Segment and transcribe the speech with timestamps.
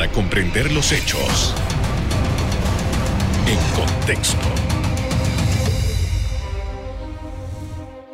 [0.00, 1.54] para comprender los hechos
[3.46, 4.46] en contexto.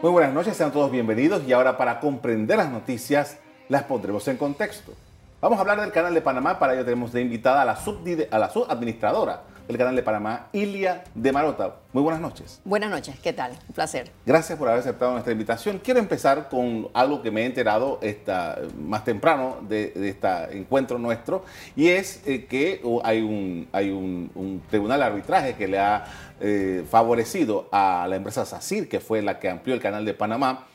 [0.02, 3.38] Muy buenas noches, sean todos bienvenidos y ahora para comprender las noticias
[3.68, 4.94] las pondremos en contexto.
[5.40, 7.78] Vamos a hablar del canal de Panamá, para ello tenemos de invitada a la,
[8.32, 11.76] a la subadministradora del canal de Panamá, Ilia de Marota.
[11.92, 12.60] Muy buenas noches.
[12.64, 13.52] Buenas noches, ¿qué tal?
[13.68, 14.10] Un placer.
[14.24, 15.80] Gracias por haber aceptado nuestra invitación.
[15.82, 21.44] Quiero empezar con algo que me he enterado esta, más temprano de, este encuentro nuestro,
[21.74, 26.04] y es eh, que hay, un, hay un, tribunal de arbitraje que le ha
[26.40, 30.66] eh, favorecido a la empresa SACIR, que fue la que amplió el canal de Panamá,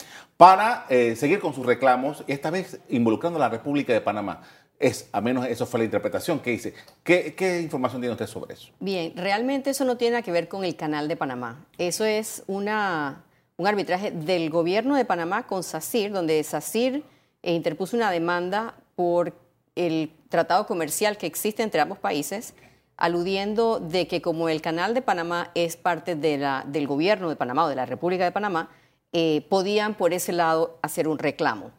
[0.42, 4.42] para eh, seguir con sus reclamos, esta vez involucrando a la República de Panamá.
[4.82, 6.74] Es, a menos eso fue la interpretación que hice.
[7.04, 8.70] ¿Qué, información tiene usted sobre eso?
[8.80, 11.64] Bien, realmente eso no tiene nada que ver con el canal de Panamá.
[11.78, 17.04] Eso es un arbitraje del gobierno de Panamá con SACIR, donde SACIR
[17.44, 19.34] eh, interpuso una demanda por
[19.76, 22.56] el tratado comercial que existe entre ambos países,
[22.98, 27.70] aludiendo de que como el canal de Panamá es parte del gobierno de Panamá o
[27.70, 28.70] de la República de Panamá,
[29.14, 31.72] eh, podían por ese lado hacer un reclamo.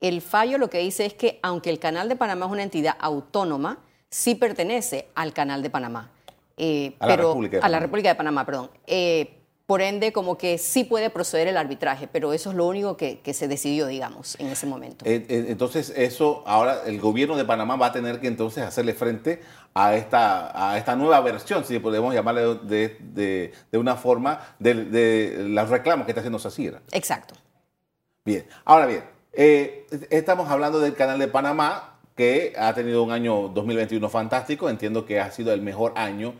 [0.00, 2.96] El fallo lo que dice es que aunque el Canal de Panamá es una entidad
[2.98, 3.78] autónoma,
[4.10, 6.10] sí pertenece al Canal de Panamá.
[6.56, 8.44] Eh, a, la República de a la República de Panamá.
[8.44, 8.70] perdón.
[8.86, 9.36] Eh,
[9.66, 13.20] por ende, como que sí puede proceder el arbitraje, pero eso es lo único que,
[13.34, 15.04] se decidió, digamos, en ese momento.
[15.08, 19.42] entonces, eso, ahora el gobierno de Panamá va a tener que entonces hacerle frente
[19.74, 26.06] a esta, a esta nueva versión, si podemos llamarle de, una forma, de, los reclamos
[26.06, 26.80] que está haciendo SACIR.
[26.92, 27.34] Exacto.
[28.24, 29.02] Bien, ahora bien,
[29.36, 35.04] eh, estamos hablando del canal de Panamá, que ha tenido un año 2021 fantástico, entiendo
[35.04, 36.34] que ha sido el mejor año.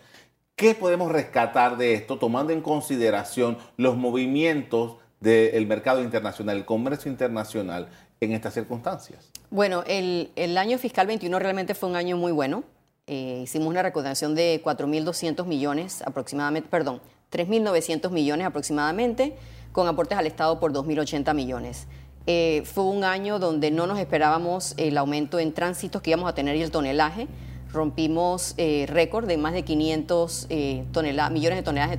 [0.57, 7.11] ¿Qué podemos rescatar de esto, tomando en consideración los movimientos del mercado internacional, el comercio
[7.11, 7.89] internacional
[8.21, 9.31] en estas circunstancias?
[9.51, 12.65] Bueno, el, año fiscal 21 realmente fue un año muy bueno.
[13.07, 19.37] Eh, hicimos una recaudación de 4.200 millones aproximadamente, perdón, 3.900 millones aproximadamente,
[19.73, 21.87] con aportes al Estado por 2.080 millones.
[22.27, 26.35] Eh, fue un año donde no nos esperábamos el aumento en tránsitos que íbamos a
[26.35, 27.29] tener y el tonelaje.
[27.73, 30.85] Rompimos eh, récord de más de 500 eh,
[31.31, 31.99] millones de toneladas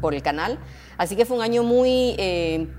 [0.00, 0.58] por el canal.
[0.98, 2.16] Así que fue un año muy,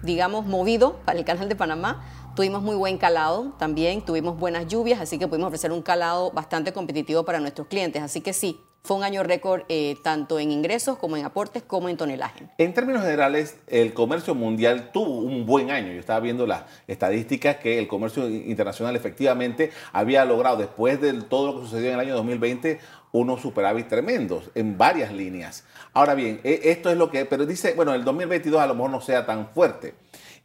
[0.04, 2.04] digamos, movido para el canal de Panamá.
[2.36, 6.74] Tuvimos muy buen calado también, tuvimos buenas lluvias, así que pudimos ofrecer un calado bastante
[6.74, 8.04] competitivo para nuestros clientes.
[8.04, 11.88] Así que sí, fue un año récord eh, tanto en ingresos como en aportes como
[11.88, 12.50] en tonelaje.
[12.58, 15.94] En términos generales, el comercio mundial tuvo un buen año.
[15.94, 21.54] Yo estaba viendo las estadísticas que el comercio internacional efectivamente había logrado después de todo
[21.54, 22.80] lo que sucedió en el año 2020
[23.14, 25.64] unos superávit tremendos en varias líneas.
[25.94, 28.92] Ahora bien, e, esto es lo que, pero dice, bueno, el 2022 a lo mejor
[28.92, 29.94] no sea tan fuerte.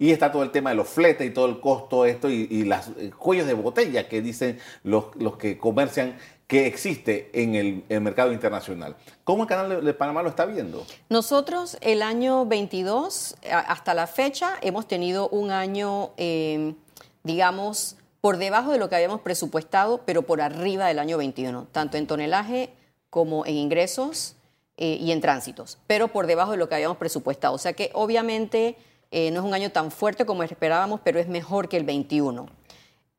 [0.01, 2.89] Y está todo el tema de los fletes y todo el costo esto y, los
[2.99, 6.17] eh, cuellos de botella que dicen los, los que comercian
[6.51, 8.97] que existe en el, mercado internacional.
[9.23, 10.85] ¿Cómo el canal de, Panamá lo está viendo?
[11.09, 13.37] Nosotros el año 22,
[13.69, 16.75] hasta la fecha, hemos tenido un año, em,
[17.23, 21.99] digamos, por debajo de lo que habíamos presupuestado, pero por arriba del año 21, tanto
[21.99, 22.71] en tonelaje
[23.11, 24.35] como en ingresos
[24.77, 27.55] eh, y en tránsitos, pero por debajo de lo que habíamos presupuestado.
[27.55, 28.77] O sea que obviamente
[29.11, 32.47] eh, no es un año tan fuerte como esperábamos, pero es mejor que el 21.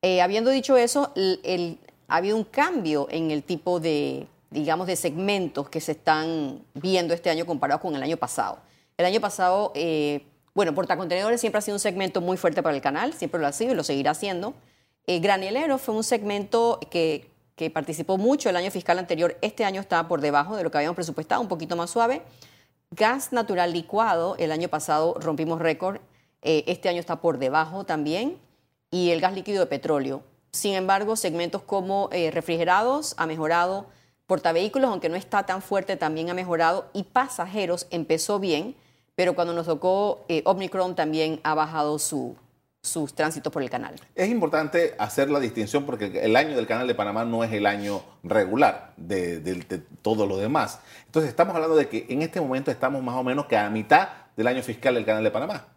[0.02, 4.96] Eh, habiendo dicho eso, el, ha habido un cambio en el tipo de, digamos, de
[4.96, 8.60] segmentos que se están viendo este año comparado con el año pasado.
[8.98, 12.82] El año pasado, eh, bueno, portacontenedores siempre ha sido un segmento muy fuerte para el
[12.82, 14.54] canal, siempre lo ha sido y lo seguirá siendo.
[15.08, 19.38] Eh, granelero fue un segmento que, que participó mucho el año fiscal anterior.
[19.42, 22.24] Este año está por debajo de lo que habíamos presupuestado, un poquito más suave.
[22.94, 26.02] Gas natural licuado, el año pasado rompimos récord,
[26.42, 28.38] eh, este año está por debajo también.
[28.92, 33.86] Y el gas líquido de petróleo, sin embargo, segmentos como eh, refrigerados ha mejorado,
[34.28, 36.90] portavehículos, aunque no está tan fuerte, también ha mejorado.
[36.92, 38.76] Y pasajeros empezó bien,
[39.16, 41.98] pero cuando nos tocó eh, Omicron también ha bajado
[42.82, 43.96] sus tránsitos por el canal.
[44.16, 47.66] Es importante hacer la distinción porque el año del canal de Panamá no es el
[47.66, 50.80] año regular de, de todo lo demás.
[51.06, 54.10] Entonces estamos hablando de que en este momento estamos más o menos que a mitad
[54.36, 55.68] del año fiscal del canal de Panamá.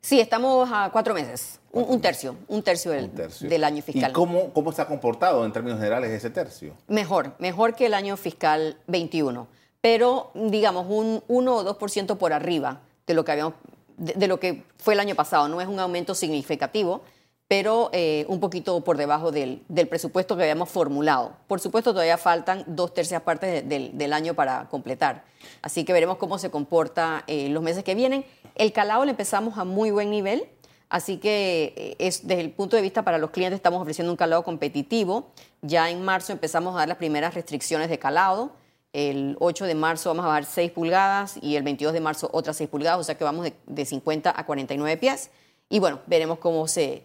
[0.00, 4.10] Sí, estamos a cuatro meses, un, tercio, un tercio, del, año fiscal.
[4.10, 6.74] ¿Y cómo, cómo se ha comportado en términos generales ese tercio?
[6.88, 9.46] Mejor, mejor que el año fiscal 21,
[9.80, 13.54] pero digamos un 1 o 2% por arriba de lo que habíamos
[13.96, 15.48] de, lo que fue el año pasado.
[15.48, 17.02] No es un aumento significativo,
[17.48, 21.36] pero eh, un poquito por debajo del, presupuesto que habíamos formulado.
[21.46, 25.24] Por supuesto, todavía faltan dos tercias partes del año para completar.
[25.62, 28.24] Así que veremos cómo se comporta eh, los meses que vienen.
[28.54, 30.48] El calado le empezamos a muy buen nivel.
[30.88, 34.16] Así que eh, es, desde el punto de vista para los clientes estamos ofreciendo un
[34.16, 35.32] calado competitivo.
[35.60, 38.52] Ya en marzo empezamos a dar las primeras restricciones de calado.
[38.94, 42.56] El 8 de marzo vamos a dar 6 pulgadas y el 22 de marzo otras
[42.58, 45.30] 6 pulgadas, o sea que vamos de, 50 a 49 pies.
[45.68, 47.02] Y bueno, veremos cómo, se,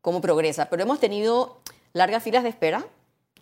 [0.00, 0.70] cómo progresa.
[0.70, 1.58] Pero hemos tenido
[1.92, 2.86] largas filas de espera,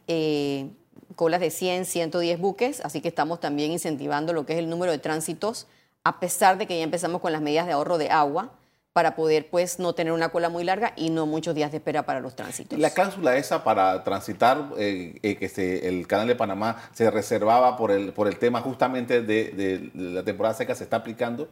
[0.08, 0.68] eh,
[1.14, 4.90] colas de 100, 110 buques, así que estamos también incentivando lo que es el número
[4.90, 5.68] de tránsitos,
[6.02, 8.50] a pesar de que ya empezamos con las medidas de ahorro de agua
[8.96, 12.06] para poder pues no tener una cola muy larga y no muchos días de espera
[12.06, 12.78] para los tránsitos.
[12.78, 17.76] La cláusula esa para transitar, eh, eh, que se, el canal de Panamá se reservaba
[17.76, 21.46] por el, por el tema justamente de, la temporada seca, ¿se está aplicando?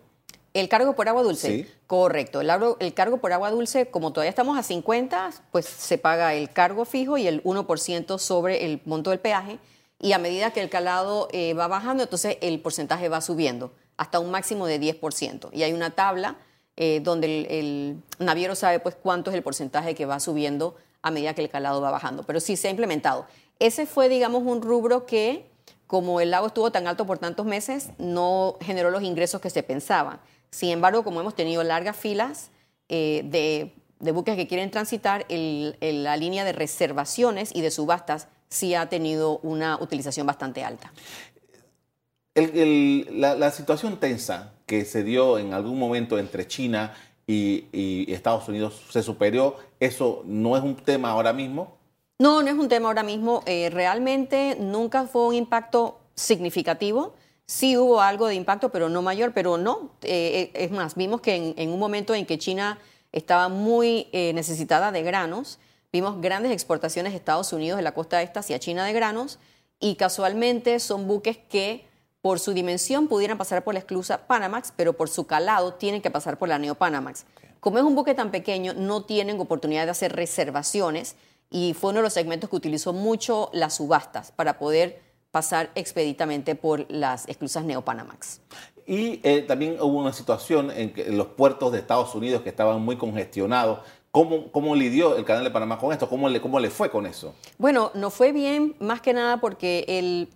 [0.54, 1.48] El cargo por agua dulce.
[1.48, 1.70] Sí.
[1.86, 2.40] Correcto.
[2.40, 2.50] El,
[2.80, 6.86] el, cargo por agua dulce, como todavía estamos a 50, pues se paga el cargo
[6.86, 9.58] fijo y el 1% sobre el monto del peaje.
[10.00, 14.18] Y a medida que el calado eh, va bajando, entonces el porcentaje va subiendo hasta
[14.18, 15.50] un máximo de 10%.
[15.52, 16.38] Y hay una tabla
[16.76, 21.34] eh, donde el, naviero sabe pues cuánto es el porcentaje que va subiendo a medida
[21.34, 22.24] que el calado va bajando.
[22.24, 23.26] Pero sí se ha implementado.
[23.60, 25.46] Ese fue, digamos, un rubro que,
[25.86, 29.62] como el lago estuvo tan alto por tantos meses, no generó los ingresos que se
[29.62, 30.18] pensaban.
[30.50, 32.50] Sin embargo, como hemos tenido largas filas
[32.88, 33.22] eh,
[34.00, 39.38] de, buques que quieren transitar, la línea de reservaciones y de subastas sí ha tenido
[39.38, 40.92] una utilización bastante alta.
[42.34, 46.94] la, situación tensa que se dio en algún momento entre China
[47.26, 49.56] y, Estados Unidos se superó.
[49.80, 51.76] ¿Eso no es un tema ahora mismo?
[52.18, 53.42] No, no es un tema ahora mismo.
[53.46, 57.14] Eh, realmente nunca fue un impacto significativo.
[57.46, 59.90] Sí hubo algo de impacto, pero no mayor, pero no.
[60.02, 62.78] Eh, eh, es más, vimos que en, un momento en que China
[63.12, 65.60] estaba muy necesitada de granos,
[65.92, 69.38] vimos grandes exportaciones de Estados Unidos de la costa esta hacia China de granos
[69.78, 71.86] y casualmente son buques que
[72.24, 76.10] por su dimensión pudieran pasar por la esclusa Panamax, pero por su calado tienen que
[76.10, 77.26] pasar por la Neo Panamax.
[77.60, 81.16] Como es un buque tan pequeño, no tienen oportunidad de hacer reservaciones
[81.50, 86.54] y fue uno de los segmentos que utilizó mucho las subastas para poder pasar expeditamente
[86.54, 88.40] por las esclusas Neo Panamax.
[88.86, 92.80] Y eh, también hubo una situación en, que los puertos de Estados Unidos que estaban
[92.80, 93.80] muy congestionados.
[94.10, 96.08] ¿Cómo, ¿Cómo, lidió el canal de Panamá con esto?
[96.08, 97.34] ¿Cómo le, ¿Cómo le fue con eso?
[97.58, 100.30] Bueno, no fue bien, más que nada porque el,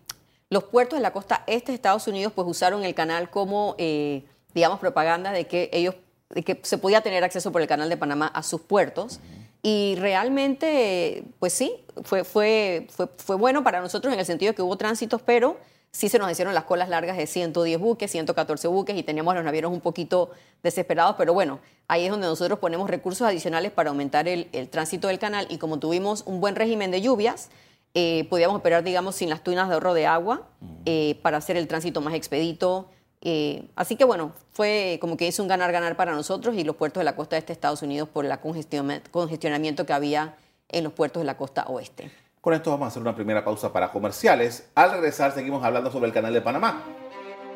[0.51, 4.25] los puertos de la costa este de Estados Unidos pues usaron el canal como, eh,
[4.55, 5.95] digamos, propaganda de que ellos,
[6.31, 9.21] de que se podía tener acceso por el canal de Panamá a sus puertos.
[9.63, 14.57] Y realmente, pues sí, fue, fue, fue, fue bueno para nosotros en el sentido de
[14.57, 15.59] que hubo tránsitos, pero
[15.91, 19.45] sí se nos hicieron las colas largas de 110 buques, 114 buques y teníamos los
[19.45, 20.31] navieros un poquito
[20.63, 21.59] desesperados, pero bueno,
[21.89, 25.79] ahí es donde nosotros ponemos recursos adicionales para aumentar el tránsito del canal y como
[25.79, 27.51] tuvimos un buen régimen de lluvias,
[28.01, 30.43] eh, podíamos operar, digamos, sin las tunas de ahorro de agua
[30.85, 32.89] eh, para hacer el tránsito más expedito.
[33.23, 37.01] Eh, así que bueno, fue como que hizo un ganar-ganar para nosotros y los puertos
[37.01, 40.37] de la costa este de Estados Unidos por el congestionamiento que había
[40.69, 42.13] en los puertos de la costa oeste.
[42.41, 44.69] Con esto vamos a hacer una primera pausa para comerciales.
[44.77, 46.85] Al regresar seguimos hablando sobre el canal de Panamá.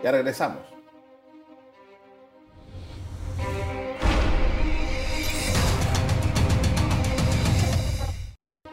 [0.02, 0.71] Ya regresamos.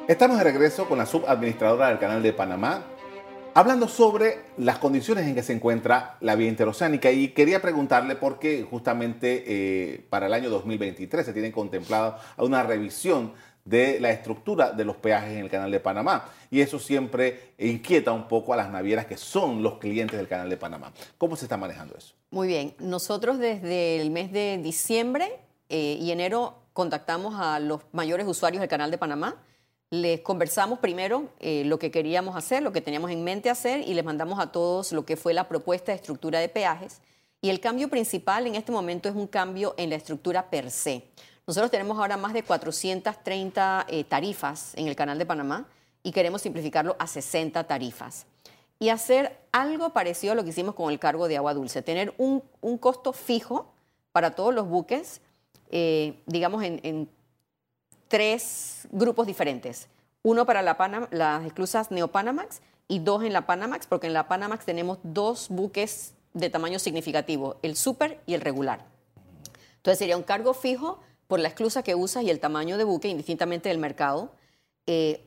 [0.09, 2.83] Estamos de regreso con la subadministradora del Canal de Panamá,
[3.53, 8.39] hablando sobre las condiciones en que se encuentra la vía interoceánica y quería preguntarle por
[8.39, 13.33] qué justamente eh, para el año 2023 se tiene contemplado una revisión
[13.63, 16.25] de la estructura de los peajes en el Canal de Panamá.
[16.49, 20.49] Y eso siempre inquieta un poco a las navieras que son los clientes del Canal
[20.49, 20.91] de Panamá.
[21.19, 22.15] ¿Cómo se está manejando eso?
[22.31, 22.73] Muy bien.
[22.79, 25.39] Nosotros desde el mes de diciembre
[25.69, 29.43] eh, y enero contactamos a los mayores usuarios del Canal de Panamá
[29.91, 33.93] les conversamos primero eh, lo que queríamos hacer, lo que teníamos en mente hacer y
[33.93, 37.01] les mandamos a todos lo que fue la propuesta de estructura de peajes.
[37.41, 41.05] Y el cambio principal en este momento es un cambio en la estructura per se.
[41.47, 45.65] Nosotros tenemos ahora más de 430 eh, tarifas en el Canal de Panamá
[46.03, 48.27] y queremos simplificarlo a 60 tarifas.
[48.77, 52.13] Y hacer algo parecido a lo que hicimos con el cargo de agua dulce, tener
[52.17, 52.43] un,
[52.77, 53.73] costo fijo
[54.11, 55.21] para todos los buques,
[55.71, 57.09] eh, digamos en
[58.09, 59.87] tres grupos diferentes.
[60.21, 64.65] Uno para la las esclusas Neopanamax y dos en la Panamax, porque en la Panamax
[64.65, 68.85] tenemos dos buques de tamaño significativo, el super y el regular.
[69.77, 73.07] Entonces sería un cargo fijo por la esclusa que usas y el tamaño de buque,
[73.07, 74.31] indistintamente del mercado.
[74.87, 75.23] Eh,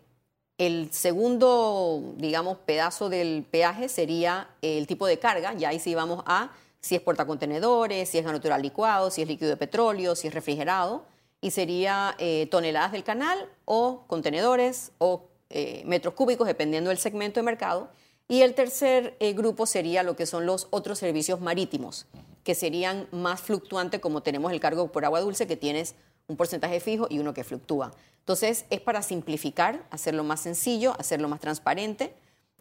[0.58, 6.22] el segundo, digamos, pedazo del peaje sería el tipo de carga, ya ahí sí vamos
[6.26, 10.34] a si es portacontenedores, si es natural licuado, si es líquido de petróleo, si es
[10.34, 11.04] refrigerado
[11.42, 17.40] y sería eh, toneladas del canal o contenedores o eh, metros cúbicos, dependiendo del segmento
[17.40, 17.90] de mercado.
[18.28, 22.06] Y el tercer eh, grupo sería lo que son los otros servicios marítimos,
[22.44, 25.96] que serían más fluctuantes, como tenemos el cargo por agua dulce, que tienes
[26.28, 27.92] un porcentaje fijo y uno que fluctúa.
[28.20, 32.14] Entonces, es para simplificar, hacerlo más sencillo, hacerlo más transparente.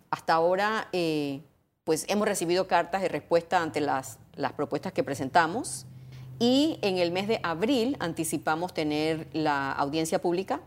[0.10, 0.90] Hasta ahora,
[1.84, 5.86] pues hemos recibido cartas de respuesta ante las, las propuestas que presentamos
[6.42, 10.60] y en el mes de abril anticipamos tener la audiencia pública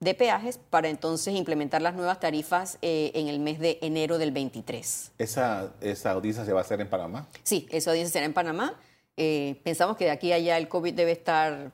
[0.00, 4.32] de peajes para entonces implementar las nuevas tarifas eh, en el mes de enero del
[4.32, 5.12] 23.
[5.18, 7.28] ¿Esa, ¿Esa audiencia se va a hacer en Panamá?
[7.42, 8.74] Sí, esa audiencia será en Panamá.
[9.18, 11.72] Eh, pensamos que de aquí a allá el COVID debe estar,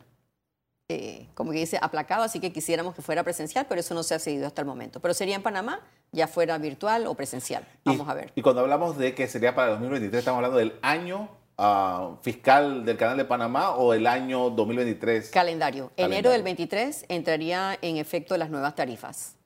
[0.88, 4.16] eh, como que dice, aplacado, así que quisiéramos que fuera presencial, pero eso no se
[4.16, 4.99] ha seguido hasta el momento.
[4.99, 5.80] Pero sería en Panamá,
[6.11, 7.64] ya fuera virtual o presencial.
[7.84, 8.32] Vamos a ver.
[8.34, 12.84] Y cuando hablamos de que sería para el 2023, estamos hablando del año uh, fiscal
[12.84, 15.30] del Canal de Panamá o el año 2023?
[15.30, 15.92] Calendario.
[15.96, 19.37] Enero del 23 entraría en efecto las nuevas tarifas.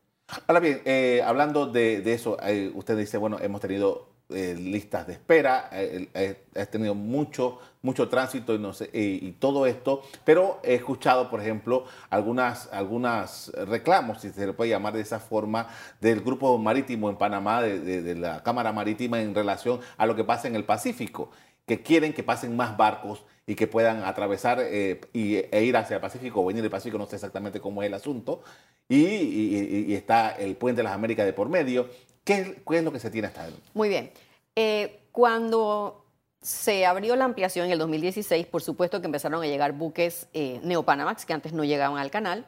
[0.47, 5.07] Ahora bien, eh, hablando de, de eso, eh, usted dice, bueno, hemos tenido eh, listas
[5.07, 10.61] de espera, eh, ha tenido mucho, mucho tránsito y, no sé, y, todo esto, pero
[10.63, 15.69] he escuchado, por ejemplo, algunas, algunas reclamos, si se le puede llamar de esa forma,
[16.03, 20.25] del grupo marítimo en Panamá, de, de la Cámara Marítima en relación a lo que
[20.25, 21.31] pasa en el Pacífico
[21.69, 25.97] que quieren que pasen más barcos y que puedan atravesar eh, y, e ir hacia
[25.97, 28.43] el Pacífico o venir del Pacífico, no sé exactamente cómo es el asunto.
[28.89, 31.89] Y, está el Puente de las Américas de por medio.
[32.25, 33.57] ¿Qué, es lo que se tiene hasta ahora?
[33.75, 34.11] Muy bien.
[34.57, 36.05] Eh, cuando
[36.41, 40.61] se abrió la ampliación en el 2016, por supuesto que empezaron a llegar buques eh,
[40.63, 42.47] Neopanamax, que antes no llegaban al canal.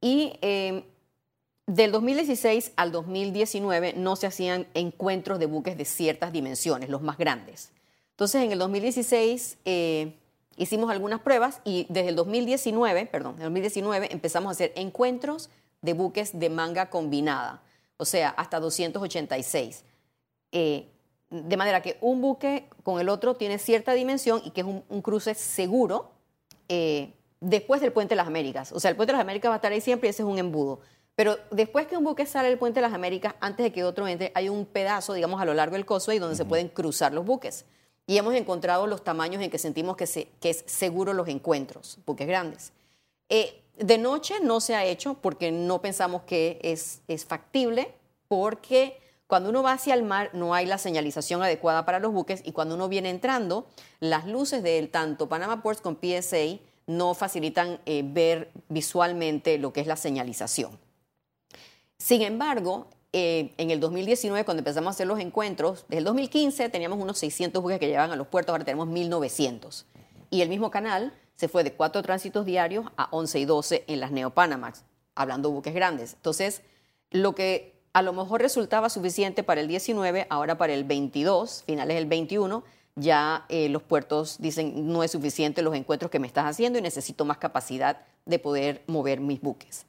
[0.00, 0.84] Y eh,
[1.66, 7.18] del 2016 al 2019 no se hacían encuentros de buques de ciertas dimensiones, los más
[7.18, 7.72] grandes.
[8.16, 10.14] Entonces, en el 2016 eh,
[10.56, 15.50] hicimos algunas pruebas y desde el 2019, perdón, en 2019 empezamos a hacer encuentros
[15.82, 17.62] de buques de manga combinada,
[17.98, 19.84] o sea, hasta 286.
[20.52, 20.88] Eh,
[21.28, 25.02] de manera que un buque con el otro tiene cierta dimensión y que es un,
[25.02, 26.12] cruce seguro
[26.70, 28.72] eh, después del Puente de las Américas.
[28.72, 30.28] O sea, el Puente de las Américas va a estar ahí siempre y ese es
[30.28, 30.80] un embudo.
[31.16, 34.08] Pero después que un buque sale del Puente de las Américas, antes de que otro
[34.08, 37.26] entre, hay un pedazo, digamos, a lo largo del y donde se pueden cruzar los
[37.26, 37.66] buques
[38.06, 42.72] y hemos encontrado los tamaños en que sentimos que, es seguro los encuentros, buques grandes.
[43.28, 47.92] Eh, de noche no se ha hecho porque no pensamos que es, factible,
[48.28, 52.42] porque cuando uno va hacia el mar no hay la señalización adecuada para los buques
[52.44, 53.66] y cuando uno viene entrando,
[53.98, 59.80] las luces de tanto Panama Ports con PSA no facilitan eh, ver visualmente lo que
[59.80, 60.78] es la señalización.
[61.98, 62.86] Sin embargo,
[63.18, 67.16] eh, en el 2019, cuando empezamos a hacer los encuentros, desde el 2015 teníamos unos
[67.16, 69.86] 600 buques que llevaban a los puertos, ahora tenemos 1900.
[70.28, 74.00] Y el mismo canal se fue de cuatro tránsitos diarios a 11 y 12 en
[74.00, 76.12] las Neopanamax, hablando de buques grandes.
[76.12, 76.60] Entonces,
[77.10, 81.96] lo que a lo mejor resultaba suficiente para el 19, ahora para el 22, finales
[81.96, 82.64] del 21,
[82.96, 86.82] ya eh, los puertos dicen no es suficiente los encuentros que me estás haciendo y
[86.82, 89.86] necesito más capacidad de poder mover mis buques.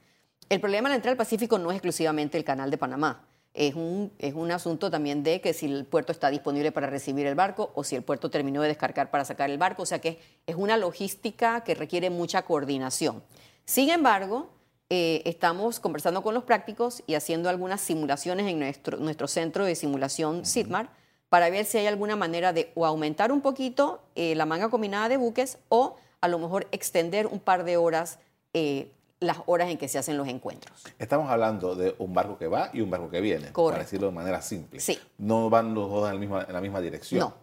[0.50, 3.26] El problema de la entrada al Pacífico no es exclusivamente el canal de Panamá.
[3.54, 7.26] Es un, es un asunto también de que si el puerto está disponible para recibir
[7.26, 9.84] el barco o si el puerto terminó de descargar para sacar el barco.
[9.84, 13.24] O sea que es una logística que requiere mucha coordinación.
[13.66, 14.50] Sin embargo,
[14.90, 19.76] eh, estamos conversando con los prácticos y haciendo algunas simulaciones en nuestro, nuestro centro de
[19.76, 20.90] simulación SIDMAR
[21.28, 25.10] para ver si hay alguna manera de o aumentar un poquito eh, la manga combinada
[25.10, 28.20] de buques o a lo mejor extender un par de horas
[28.54, 30.84] eh, las horas en que se hacen los encuentros.
[31.00, 34.14] Estamos hablando de un barco que va y un barco que viene, para decirlo de
[34.14, 34.80] manera simple.
[34.80, 35.00] Sí.
[35.18, 36.20] No van los dos en
[36.50, 37.20] la misma, dirección.
[37.22, 37.34] No.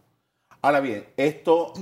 [0.63, 1.75] Ahora bien, esto,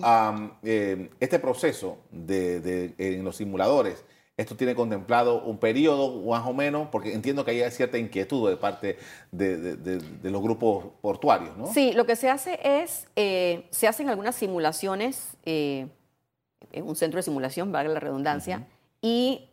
[0.63, 4.05] eh, este proceso de, en los simuladores,
[4.37, 6.89] ¿esto tiene contemplado un periodo más o menos?
[6.91, 8.99] Porque entiendo que hay cierta inquietud de parte
[9.31, 11.73] de, los grupos portuarios, ¿no?
[11.73, 15.87] Sí, lo que se hace es, eh, se hacen algunas simulaciones, eh,
[16.73, 18.67] en un centro de simulación, valga la redundancia,
[19.01, 19.49] y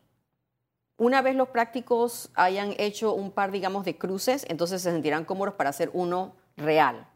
[1.00, 5.56] una vez los prácticos hayan hecho un par, digamos, de cruces, entonces se sentirán cómodos
[5.56, 7.08] para hacer uno real.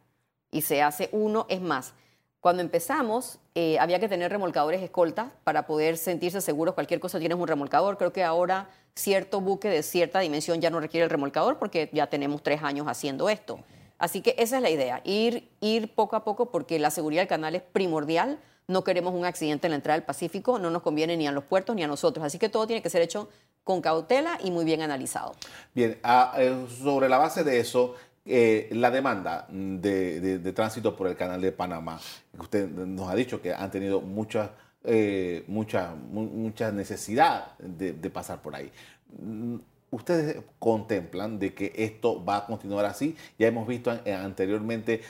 [0.50, 1.94] Y se hace uno, es más,
[2.40, 7.38] cuando empezamos eh, había que tener remolcadores escoltas para poder sentirse seguros, cualquier cosa tienes
[7.38, 7.98] un remolcador.
[7.98, 12.08] Creo que ahora cierto buque de cierta dimensión ya no requiere el remolcador porque ya
[12.08, 13.60] tenemos tres años haciendo esto.
[13.98, 17.30] Así que esa es la idea, ir, ir poco a poco porque la seguridad del
[17.30, 18.40] canal es primordial.
[18.68, 21.46] No queremos un accidente en la entrada del Pacífico, no nos conviene ni a los
[21.46, 22.25] puertos ni a nosotros.
[22.25, 23.30] Así que todo tiene que ser hecho
[23.63, 25.36] con cautela y muy bien analizado.
[25.74, 31.15] Bien, ah, eh, sobre la base de eso, eh, la demanda de, tránsito por el
[31.17, 32.00] canal de Panamá,
[32.39, 34.51] usted nos ha dicho que han tenido mucha,
[34.86, 38.72] eh, mucha, mucha necesidad de, pasar por ahí.
[39.20, 39.58] Mm,
[39.91, 43.15] ¿Ustedes contemplan de que esto va a continuar así?
[43.38, 45.01] Ya hemos visto anteriormente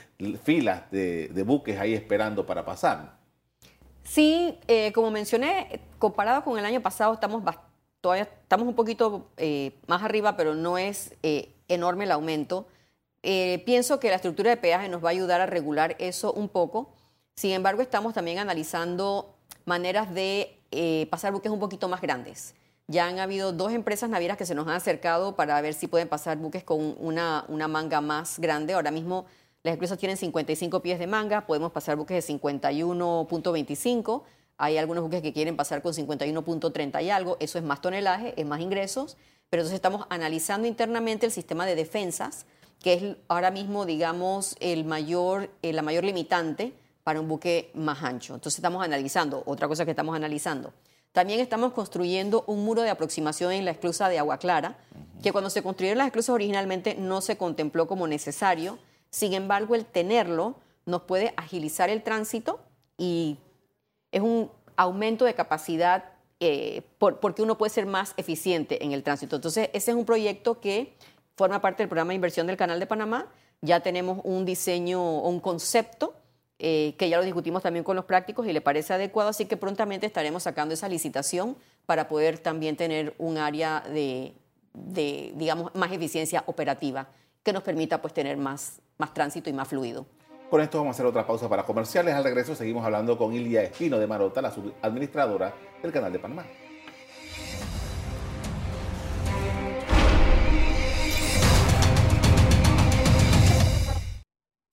[0.43, 3.13] filas de, buques ahí esperando para pasar.
[4.03, 7.41] Sí, eh, como mencioné, comparado con el año pasado, estamos
[8.03, 12.67] todavía estamos un poquito eh, más arriba, pero no es eh, enorme el aumento.
[13.21, 16.91] pienso que la estructura de peaje nos va a ayudar a regular eso un poco.
[17.37, 19.33] Sin embargo, estamos también analizando
[19.63, 20.59] maneras de
[21.09, 22.55] pasar buques un poquito más grandes.
[22.87, 26.09] Ya han habido dos empresas navieras que se nos han acercado para ver si pueden
[26.09, 28.73] pasar buques con una, una manga más grande.
[28.73, 29.25] Ahora mismo
[29.63, 34.23] las esclusas tienen 55 pies de manga, podemos pasar buques de 51.25.
[34.57, 37.37] Hay algunos buques que quieren pasar con 51.30 y algo.
[37.39, 39.17] Eso es más tonelaje, es más ingresos.
[39.49, 42.45] Pero entonces estamos analizando internamente el sistema de defensas,
[42.81, 48.03] que es ahora mismo, digamos, el mayor, eh, la mayor limitante para un buque más
[48.03, 48.33] ancho.
[48.33, 50.73] Entonces estamos analizando, otra cosa que estamos analizando.
[51.11, 54.77] También estamos construyendo un muro de aproximación en la esclusa de Agua Clara,
[55.21, 58.79] que cuando se construyeron las esclusas originalmente no se contempló como necesario
[59.13, 60.55] sin embargo, el tenerlo
[60.87, 62.59] nos puede agilizar el tránsito
[62.97, 63.37] y
[64.13, 66.05] es un aumento de capacidad
[66.39, 69.35] eh, porque uno puede ser más eficiente en el tránsito.
[69.35, 70.95] Entonces, ese es un proyecto que
[71.35, 73.27] forma parte del programa de inversión del Canal de Panamá.
[73.61, 76.15] Ya tenemos un diseño o un concepto
[76.59, 79.57] eh, que ya lo discutimos también con los prácticos y le parece adecuado, así que
[79.57, 84.33] prontamente estaremos sacando esa licitación para poder también tener un área de,
[84.73, 87.07] de digamos, más eficiencia operativa
[87.41, 90.05] que nos permita pues tener más más tránsito y más fluido.
[90.53, 92.13] Con esto vamos a hacer otra pausa para comerciales.
[92.13, 96.45] Al regreso seguimos hablando con Ilia Espino de Marota, la administradora del Canal de Panamá.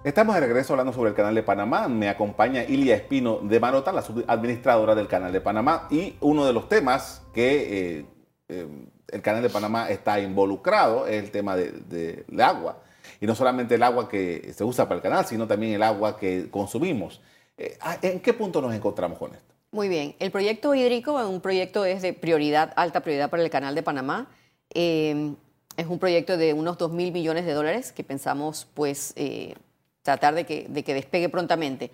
[0.04, 1.88] Estamos de regreso hablando sobre el Canal de Panamá.
[1.88, 5.88] Me acompaña Ilia Espino de Marota, la administradora del Canal de Panamá.
[5.90, 8.06] Y uno de los temas que eh,
[8.50, 8.68] eh,
[9.08, 12.82] el Canal de Panamá está involucrado es el tema de, de agua
[13.20, 16.16] y no solamente el agua que se usa para el canal, sino también el agua
[16.16, 17.20] que consumimos.
[17.58, 19.54] Eh, ah, ¿En qué punto nos encontramos con esto?
[19.72, 23.50] Muy bien, el proyecto hídrico es un proyecto es de prioridad, alta prioridad para el
[23.50, 24.28] canal de Panamá.
[24.72, 25.34] Eh,
[25.76, 29.54] es un proyecto de unos 2 mil millones de dólares que pensamos pues eh,
[30.02, 31.90] tratar de que, de que despegue prontamente.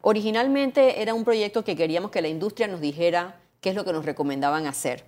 [0.00, 3.92] Originalmente era un proyecto que queríamos que la industria nos dijera qué es lo que
[3.92, 5.04] nos recomendaban hacer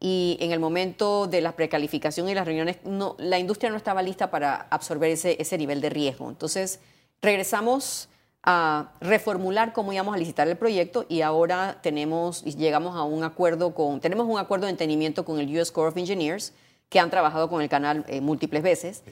[0.00, 4.02] y en el momento de la precalificación y las reuniones, no, la industria no estaba
[4.02, 6.28] lista para absorber ese, ese nivel de riesgo.
[6.30, 6.80] Entonces,
[7.20, 8.08] regresamos
[8.42, 13.22] a reformular cómo íbamos a licitar el proyecto y ahora tenemos y llegamos a un
[13.22, 16.54] acuerdo con tenemos un acuerdo de entendimiento con el US Corps of Engineers
[16.88, 19.02] que han trabajado con el canal eh, múltiples veces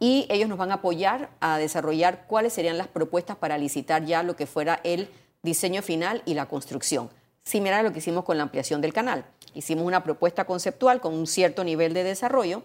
[0.00, 4.22] y ellos nos van a apoyar a desarrollar cuáles serían las propuestas para licitar ya
[4.22, 5.10] lo que fuera el
[5.42, 7.10] diseño final y la construcción,
[7.42, 9.24] similar a lo que hicimos con la ampliación del canal.
[9.58, 12.62] Hicimos una propuesta conceptual con un cierto nivel de desarrollo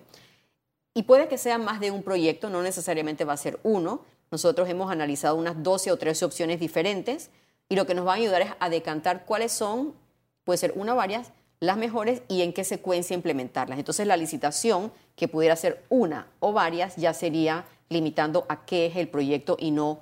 [0.93, 4.05] y puede que sea más de un proyecto, no necesariamente va a ser uno.
[4.29, 7.31] Nosotros hemos analizado unas 12 o 13 opciones diferentes
[7.67, 9.95] y lo que nos va a ayudar es a decantar cuáles son,
[10.43, 13.79] puede ser una o varias, las mejores y en qué secuencia implementarlas.
[13.79, 18.97] Entonces la licitación, que pudiera ser una o varias, ya sería limitando a qué es
[18.97, 20.01] el proyecto y no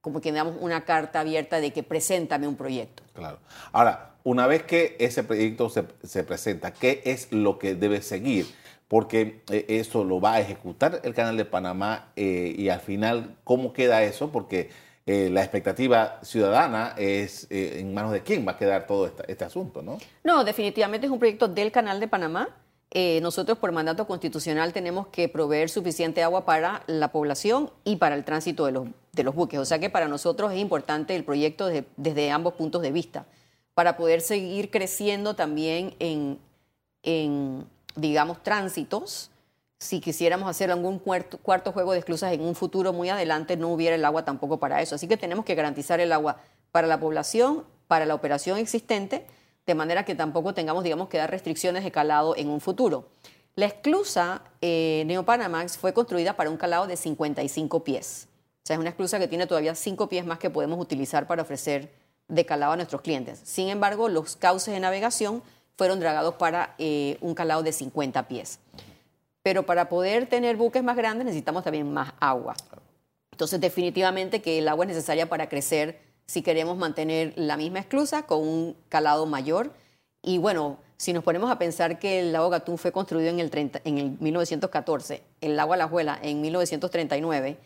[0.00, 3.02] como que damos una carta abierta de que preséntame un proyecto.
[3.12, 3.40] Claro.
[3.72, 8.46] Ahora, una vez que ese proyecto se, presenta, ¿qué es lo que debe seguir?
[8.88, 13.36] Porque eh, eso lo va a ejecutar el Canal de Panamá eh, y al final,
[13.44, 14.30] ¿cómo queda eso?
[14.32, 14.70] Porque
[15.06, 19.82] eh, la expectativa ciudadana es en manos de quién va a quedar todo este, asunto,
[19.82, 19.98] ¿no?
[20.24, 22.48] No, definitivamente es un proyecto del Canal de Panamá.
[23.22, 28.24] nosotros por mandato constitucional tenemos que proveer suficiente agua para la población y para el
[28.24, 29.58] tránsito de los, de los buques.
[29.58, 33.24] O sea que para nosotros es importante el proyecto desde ambos puntos de vista
[33.80, 37.66] para poder seguir creciendo también en,
[37.96, 39.30] digamos, tránsitos.
[39.78, 43.96] Si quisiéramos hacer algún cuarto, juego de esclusas en un futuro muy adelante, no hubiera
[43.96, 44.96] el agua tampoco para eso.
[44.96, 46.36] Así que tenemos que garantizar el agua
[46.72, 49.24] para la población, para la operación existente,
[49.64, 53.08] de manera que tampoco tengamos, digamos, que dar restricciones de calado en un futuro.
[53.54, 58.28] La esclusa eh, Neopanamax fue construida para un calado de 55 pies.
[58.62, 61.40] O sea, es una esclusa que tiene todavía 5 pies más que podemos utilizar para
[61.40, 61.99] ofrecer
[62.30, 63.40] de calado a nuestros clientes.
[63.44, 65.42] Sin embargo, los cauces de navegación
[65.76, 68.58] fueron dragados para eh, un calado de 50 pies.
[69.42, 72.54] Pero para poder tener buques más grandes necesitamos también más agua.
[73.32, 78.26] Entonces, definitivamente que el agua es necesaria para crecer si queremos mantener la misma esclusa
[78.26, 79.72] con un calado mayor.
[80.22, 83.50] Y bueno, si nos ponemos a pensar que el lago Gatún fue construido en el,
[83.84, 87.56] en el 1914, el lago Alajuela en 1939,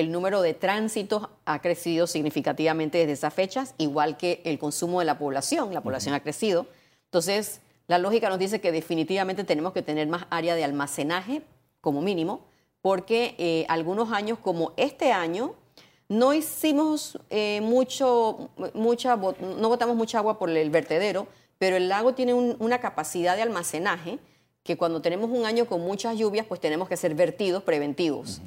[0.00, 5.06] el número de tránsitos ha crecido significativamente desde esas fechas, igual que el consumo de
[5.06, 5.74] la población.
[5.74, 6.66] La población ha crecido.
[7.04, 11.42] Entonces, la lógica nos dice que definitivamente tenemos que tener más área de almacenaje
[11.80, 12.44] como mínimo,
[12.82, 15.54] porque eh, algunos años como este año
[16.10, 21.26] No hicimos eh, mucho, mucha, no botamos mucha agua por el vertedero,
[21.58, 24.18] pero el lago tiene una capacidad de almacenaje
[24.62, 28.40] que cuando tenemos un año con muchas lluvias, pues tenemos que hacer vertidos preventivos.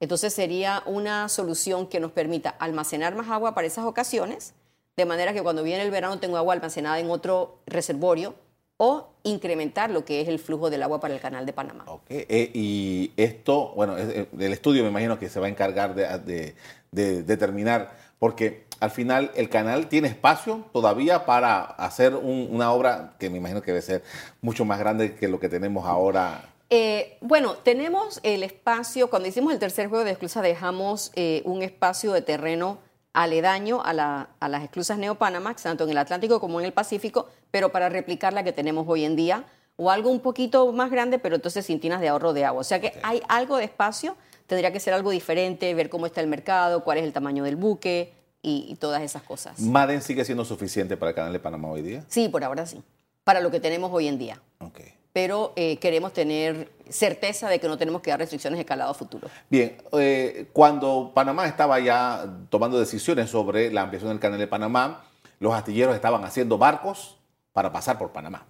[0.00, 4.54] Entonces sería una solución que nos permita almacenar más agua para esas ocasiones,
[4.96, 8.34] de manera que cuando viene el verano tengo agua almacenada en otro reservorio
[8.78, 11.84] o incrementar lo que es el flujo del agua para el canal de Panamá.
[12.08, 16.54] Eh, y esto, bueno, el estudio me imagino que se va a encargar de,
[16.92, 23.38] determinar, porque al final el canal tiene espacio todavía para hacer una obra que me
[23.38, 24.04] imagino que debe ser
[24.40, 26.54] mucho más grande que lo que tenemos ahora.
[26.70, 31.62] Eh, bueno, tenemos el espacio, cuando hicimos el tercer juego de esclusas dejamos eh, un
[31.62, 32.78] espacio de terreno
[33.14, 37.88] aledaño a, las esclusas Neopanamax, tanto en el Atlántico como en el Pacífico, pero para
[37.88, 39.44] replicar la que tenemos hoy en día,
[39.76, 42.60] o algo un poquito más grande, pero entonces sin tinas de ahorro de agua.
[42.60, 46.20] O sea que hay algo de espacio, tendría que ser algo diferente, ver cómo está
[46.20, 49.58] el mercado, cuál es el tamaño del buque y, todas esas cosas.
[49.58, 52.04] ¿Maden sigue siendo suficiente para el canal de Panamá hoy día?
[52.08, 52.82] Sí, por ahora sí,
[53.24, 54.40] para lo que tenemos hoy en día.
[54.60, 58.94] Okay pero eh, queremos tener certeza de que no tenemos que dar restricciones de calado
[58.94, 59.28] futuro.
[59.50, 65.02] Bien, eh, cuando Panamá estaba ya tomando decisiones sobre la ampliación del canal de Panamá,
[65.40, 67.16] los astilleros estaban haciendo barcos
[67.52, 68.46] para pasar por Panamá.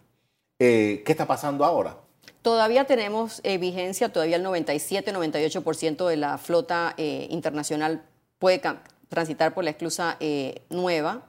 [0.59, 1.97] Eh, ¿Qué está pasando ahora?
[2.43, 8.03] Todavía tenemos vigencia, todavía el 97-98% de la flota internacional
[8.39, 8.61] puede
[9.09, 10.19] transitar por la esclusa
[10.69, 11.23] nueva.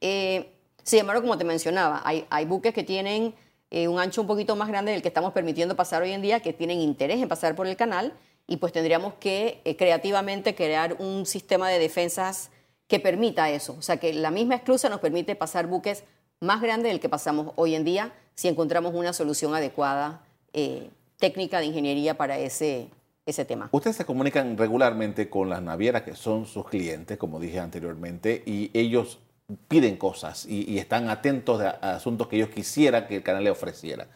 [0.00, 3.34] sin embargo, como te mencionaba, hay, hay buques que tienen
[3.76, 6.40] eh, un ancho un poquito más grande del que estamos permitiendo pasar hoy en día,
[6.40, 8.14] que tienen interés en pasar por el canal,
[8.46, 12.48] y pues tendríamos que eh, creativamente crear un sistema de defensas
[12.88, 13.76] que permita eso.
[13.78, 16.04] O sea, que la misma esclusa nos permite pasar buques
[16.40, 20.22] más grandes del que pasamos hoy en día si encontramos una solución adecuada
[20.54, 22.88] eh, técnica de ingeniería para ese,
[23.26, 23.68] ese tema.
[23.72, 28.70] Ustedes se comunican regularmente con las navieras que son sus clientes, como dije anteriormente, y
[28.72, 29.18] ellos
[29.68, 34.06] piden cosas y, están atentos a, asuntos que ellos quisieran que el canal le ofreciera.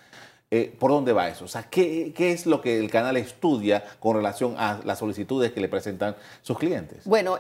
[0.50, 1.44] Eh, ¿Por dónde va eso?
[1.44, 5.60] O sea, ¿qué, es lo que el canal estudia con relación a las solicitudes que
[5.60, 7.04] le presentan sus clientes?
[7.04, 7.38] Bueno,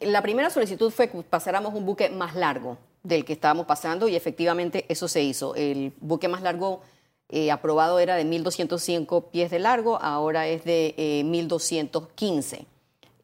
[0.00, 4.14] la primera solicitud fue que pasáramos un buque más largo del que estábamos pasando y
[4.14, 5.56] efectivamente eso se hizo.
[5.56, 6.82] El buque más largo
[7.28, 10.94] eh, aprobado era de 1.205 pies de largo, ahora es de
[11.26, 12.66] 1.215.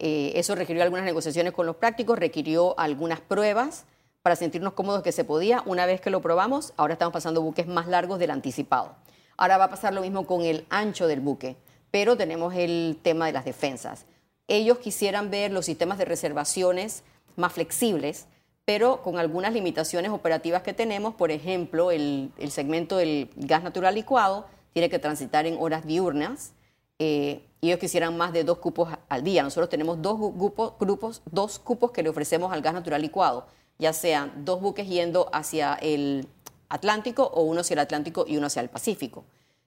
[0.02, 3.84] Eh, eso requirió algunas negociaciones con los prácticos, requirió algunas pruebas
[4.22, 5.62] para sentirnos cómodos que se podía.
[5.66, 8.96] Una vez que lo probamos, ahora estamos pasando buques más largos del anticipado.
[9.36, 11.56] Ahora va a pasar lo mismo con el ancho del buque,
[11.90, 14.06] pero tenemos el tema de las defensas.
[14.48, 17.02] Ellos quisieran ver los sistemas de reservaciones
[17.36, 18.26] más flexibles,
[18.64, 21.14] pero con algunas limitaciones operativas que tenemos.
[21.14, 26.52] Por ejemplo, el, segmento del gas natural licuado tiene que transitar en horas diurnas.
[26.98, 29.42] Eh, y ellos quisieran más de dos cupos al día.
[29.42, 33.46] Nosotros tenemos dos grupos, dos cupos que le ofrecemos al gas natural licuado,
[33.78, 36.26] ya sean dos buques yendo hacia el
[36.68, 39.24] Atlántico o uno hacia el Atlántico y uno hacia el Pacífico.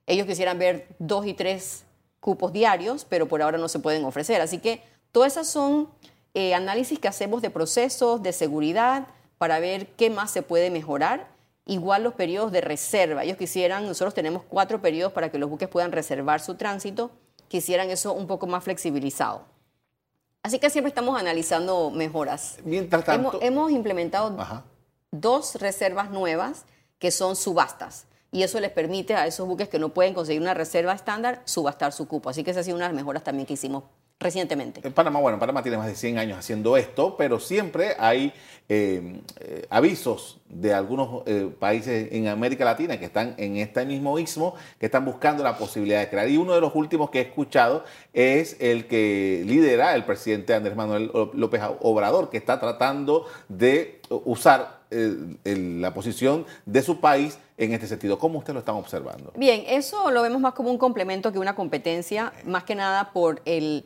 [0.08, 1.84] Ellos quisieran ver dos y tres
[2.20, 4.42] cupos diarios, pero por ahora no se pueden ofrecer.
[4.42, 5.90] Así que todas esas son
[6.34, 11.28] eh, análisis que hacemos de procesos, de seguridad, para ver qué más se puede mejorar.
[11.66, 13.24] Igual los periodos de reserva.
[13.24, 17.12] Ellos quisieran, nosotros tenemos cuatro periodos para que los buques puedan reservar su tránsito
[17.54, 19.44] quisieran eso un poco más flexibilizado.
[20.42, 22.58] Así que siempre estamos analizando mejoras.
[22.66, 24.36] Mientras tanto, hemos, implementado
[25.12, 26.66] dos reservas nuevas
[26.98, 28.08] que son subastas.
[28.32, 31.94] Y eso les permite a esos buques que no pueden conseguir una reserva estándar subastar
[31.94, 32.32] su cupo.
[32.32, 33.84] Así que esa ha sido una de las mejoras también que hicimos
[34.24, 34.82] recientemente.
[34.84, 38.34] En Panamá, bueno, Panamá tiene más de 100 años haciendo esto, pero siempre hay
[38.70, 44.18] eh, eh, avisos de algunos eh, países en América Latina que están en este mismo
[44.18, 46.30] istmo, que están buscando la posibilidad de crear.
[46.30, 50.76] Y uno de los últimos que he escuchado es el que lidera el presidente Andrés
[50.76, 54.84] Manuel López Obrador, que está tratando de usar
[55.44, 58.20] la posición de su país en este sentido.
[58.20, 59.34] ¿Cómo usted lo están observando?
[59.36, 63.42] Bien, eso lo vemos más como un complemento que una competencia, más que nada por
[63.46, 63.86] el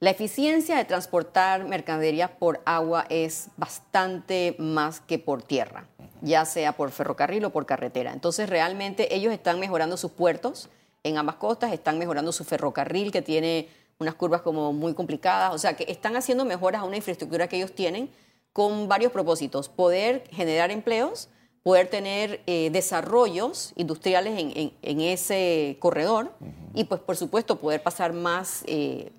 [0.00, 5.88] la eficiencia de transportar mercadería por agua es bastante más que por tierra,
[6.22, 8.12] ya sea por ferrocarril o por carretera.
[8.12, 10.68] Entonces, realmente ellos están mejorando sus puertos
[11.02, 15.58] en ambas costas, están mejorando su ferrocarril que tiene unas curvas como muy complicadas, o
[15.58, 18.08] sea, que están haciendo mejoras a una infraestructura que ellos tienen
[18.52, 21.28] con varios propósitos, poder generar empleos,
[21.64, 26.32] poder tener eh, desarrollos industriales en, ese corredor
[26.72, 29.10] y pues por supuesto poder pasar más eh,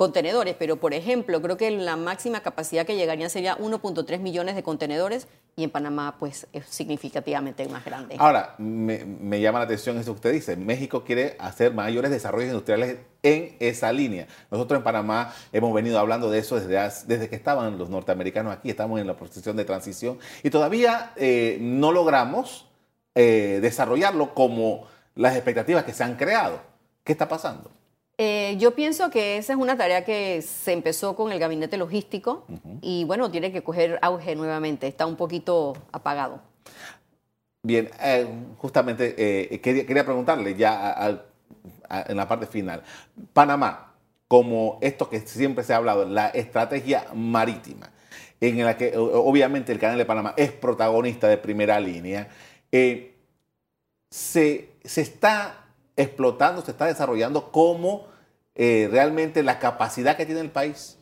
[0.00, 4.62] contenedores, pero por ejemplo, creo que la máxima capacidad que llegarían sería 1.3 millones de
[4.62, 8.16] contenedores y en Panamá pues es significativamente más grande.
[8.18, 10.56] Ahora, me, llama la atención eso que usted dice.
[10.56, 14.26] México quiere hacer mayores desarrollos industriales en esa línea.
[14.50, 18.70] Nosotros en Panamá hemos venido hablando de eso desde, desde que estaban los norteamericanos aquí,
[18.70, 22.70] estamos en la posición de transición y todavía eh, no logramos
[23.14, 26.58] eh, desarrollarlo como las expectativas que se han creado.
[27.04, 27.70] ¿Qué está pasando?
[28.22, 32.44] Eh, yo pienso que esa es una tarea que se empezó con el gabinete logístico
[32.82, 36.42] y bueno, tiene que coger auge nuevamente, está un poquito apagado.
[37.62, 38.26] Bien, eh,
[38.58, 41.18] justamente eh, quería, preguntarle ya
[42.08, 42.82] en la parte final,
[43.32, 43.94] Panamá,
[44.28, 47.88] como esto que siempre se ha hablado, la estrategia marítima,
[48.38, 52.28] en la que obviamente el canal de Panamá es protagonista de primera línea,
[52.70, 55.64] se, se está
[55.96, 58.09] explotando, se está desarrollando como
[58.54, 60.98] eh, realmente la capacidad que tiene el país?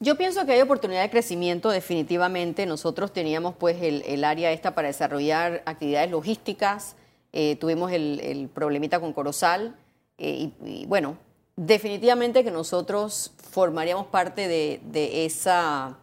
[0.00, 2.66] Yo pienso que hay oportunidad de crecimiento definitivamente.
[2.66, 6.96] Nosotros teníamos pues el, área esta para desarrollar actividades logísticas,
[7.32, 9.74] eh, tuvimos el, problemita con Corozal
[10.18, 11.16] eh, y, bueno,
[11.56, 15.96] definitivamente que nosotros formaríamos parte de, de, esa,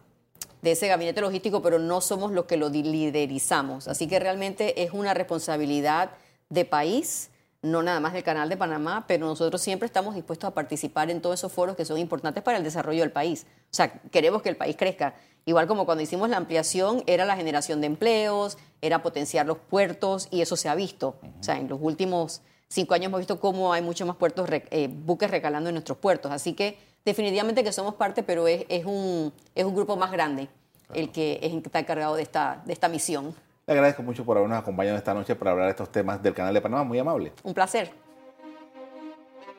[0.62, 3.88] de ese gabinete logístico, pero no somos los que lo liderizamos.
[3.88, 6.10] Así que realmente es una responsabilidad
[6.48, 7.30] de país
[7.62, 11.22] no nada más del Canal de Panamá, pero nosotros siempre estamos dispuestos a participar en
[11.22, 13.46] todos esos foros que son importantes para el desarrollo del país.
[13.64, 15.14] O sea, queremos que el país crezca.
[15.44, 20.28] Igual como cuando hicimos la ampliación, era la generación de empleos, era potenciar los puertos
[20.30, 21.16] y eso se ha visto.
[21.40, 24.88] O sea, en los últimos cinco años hemos visto cómo hay muchos más puertos, eh,
[24.90, 26.32] buques recalando en nuestros puertos.
[26.32, 30.48] Así que definitivamente que somos parte, pero es, un, es un grupo más grande
[30.94, 33.34] el que, es el que está encargado de esta, de esta misión.
[33.66, 36.52] Le agradezco mucho por habernos acompañado esta noche para hablar de estos temas del canal
[36.52, 36.82] de Panamá.
[36.82, 37.32] Muy amable.
[37.44, 37.92] Un placer.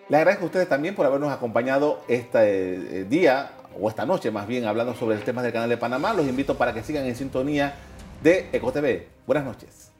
[0.10, 4.46] Le agradezco a ustedes también por habernos acompañado este eh, día, o esta noche más
[4.46, 6.14] bien, hablando sobre el tema del canal de Panamá.
[6.14, 7.76] Los invito para que sigan en sintonía
[8.22, 9.08] de EcoTV.
[9.26, 9.92] Buenas noches.